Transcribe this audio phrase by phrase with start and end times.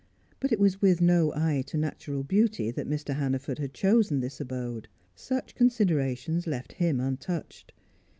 [0.39, 3.13] But it was with no eye to natural beauty that Mr.
[3.17, 7.71] Hannaford had chosen this abode; such considerations left him untouched.